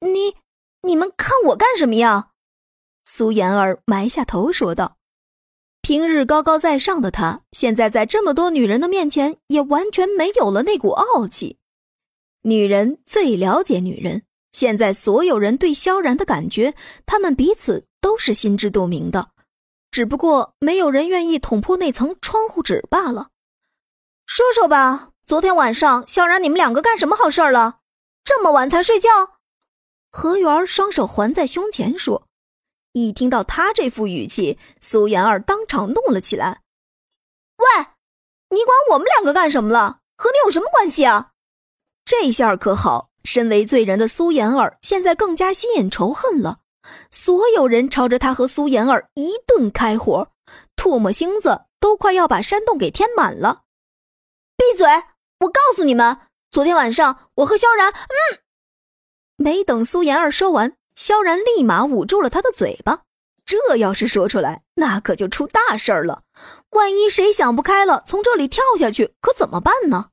[0.00, 0.36] 你
[0.82, 2.30] 你们看我干什么呀？
[3.04, 4.96] 苏妍儿埋下头说道。
[5.80, 11.56] 平日高高在上的她，现在在这么多女人的面前，也完全没有了那股傲气。
[12.42, 16.74] 女人最了解女人，现在所有人对萧然的感觉，
[17.06, 19.30] 他们彼此都是心知肚明的，
[19.90, 23.30] 只不过没有人愿意捅破那层窗户纸罢了。
[24.26, 27.78] 说说吧，昨天晚上萧然你们两个干什么好事了？
[28.24, 29.37] 这么晚才睡觉？
[30.10, 32.26] 何元双手环在胸前说。
[32.92, 36.62] 一听到他这副语气，苏妍儿当场怒了起来
[37.58, 37.86] ：“喂，
[38.50, 40.00] 你管我们两个干什么了？
[40.16, 41.30] 和你有什么关系啊？”
[42.04, 46.60] 这下可好，身为罪人的苏妍儿现在更加吸引仇恨了。
[47.10, 50.32] 所有人朝着他和苏妍儿一顿开火，
[50.74, 53.64] 唾沫星子都快要把山洞给填满了。
[54.56, 54.86] 闭嘴！
[55.40, 56.18] 我告诉你们，
[56.50, 57.92] 昨天晚上我和萧然……
[57.92, 58.40] 嗯，
[59.38, 60.74] 没等苏妍儿说完。
[60.94, 63.04] 萧然立马捂住了他的嘴巴，
[63.44, 66.24] 这要是说出来，那可就出大事儿了。
[66.70, 70.10] 万一谁想不开了，从这里跳下去，可怎么办呢？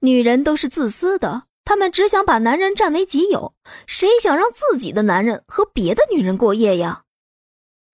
[0.00, 3.52] 女人都是自私的，她们只想把男人占为己有，
[3.86, 7.02] 谁想让自己的男人和别的女人过夜呀？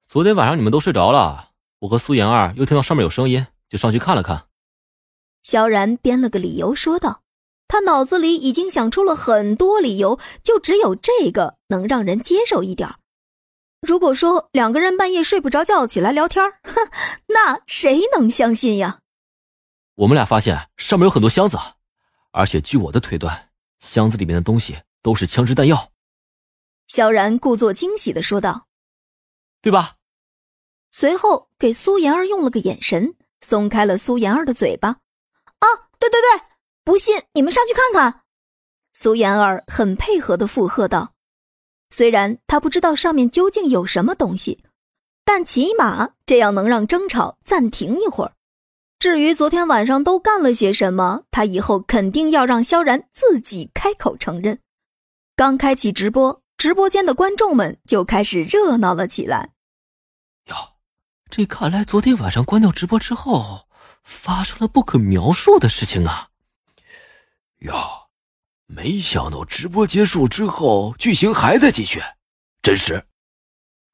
[0.06, 4.46] 昨天晚上你们都睡着了，我和苏妍儿又听到上面有声音，就上去看了看。
[5.42, 7.23] 萧然编了个理由说道。
[7.66, 12.96] 他脑子里已经想出了很多理由，就只有这个能让人接受一点。
[13.80, 16.88] 如果说两个人半夜睡不着觉起来聊天，哼，
[17.28, 19.00] 那谁能相信呀？
[19.96, 21.58] 我们俩发现上面有很多箱子，
[22.32, 25.92] 而且据我的推断，箱子里面的东西都是枪支弹药。
[26.86, 28.66] 萧然故作惊喜的说道
[29.62, 29.96] ：“对吧？”
[30.90, 34.88] 随后给苏妍儿用了个眼神，松开了苏妍儿的嘴巴。
[34.88, 35.66] 啊，
[35.98, 36.33] 对对对。
[37.04, 38.22] 信，你们上去看看。
[38.94, 41.12] 苏妍儿很配合的附和道
[41.90, 44.64] ：“虽然她不知道上面究竟有什么东西，
[45.22, 48.32] 但起码这样能让争吵暂停一会儿。
[48.98, 54.60] 至于昨天晚上都干了些什么，她以后肯定要让萧然自己开口承认。”
[55.36, 59.50] 刚开启直播，直播间的观众们就开始热闹了起来。
[60.46, 60.54] 哟，
[61.28, 63.68] 这看来昨天晚上关掉直播之后，
[64.02, 66.28] 发生了不可描述的事情啊！
[67.60, 68.08] 哟，
[68.66, 72.02] 没想到直播结束之后剧情还在继续，
[72.62, 73.06] 真是！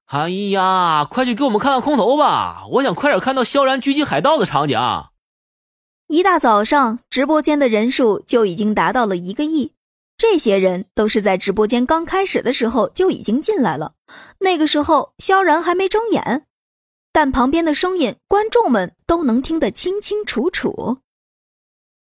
[0.07, 2.65] 哎呀，快去给我们看看空投吧！
[2.73, 4.77] 我想快点看到萧然狙击海盗的场景。
[6.09, 9.75] 一大早上，直播间的人数就已经达到了一个亿。
[10.19, 13.95] 这些人都是在直播间刚开始的时候就已经进来了，
[14.41, 16.47] 那个时候萧然还没睁眼，
[17.13, 20.99] 但旁边的声音观众们都能听得清清楚楚。